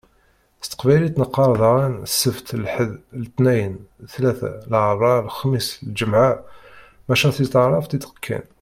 [0.63, 2.91] S teqbaylit neqqaṛ daɣen: Sebt, lḥed,
[3.23, 6.31] letniyen, ttlata, larbɛa, lexmis, lǧemɛa.
[7.07, 8.43] Maca si taɛrabt i d-kkan.